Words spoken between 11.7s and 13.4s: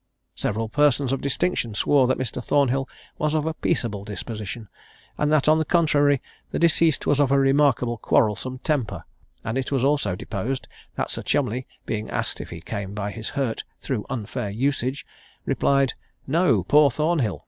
being asked if he came by his